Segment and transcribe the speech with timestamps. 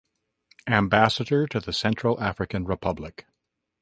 [0.65, 3.27] Ambassador to the Central African Republic.